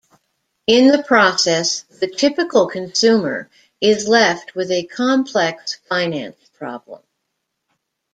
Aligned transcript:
In 0.65 0.87
the 0.87 1.03
process, 1.03 1.81
the 1.83 2.07
typical 2.07 2.67
consumer 2.67 3.51
is 3.81 4.07
left 4.07 4.55
with 4.55 4.71
a 4.71 4.87
complex 4.87 5.75
finance 5.89 6.37
problem. 6.57 7.03